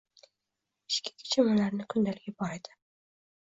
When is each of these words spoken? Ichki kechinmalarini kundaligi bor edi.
Ichki 0.91 1.13
kechinmalarini 1.19 1.87
kundaligi 1.95 2.37
bor 2.41 2.59
edi. 2.61 2.79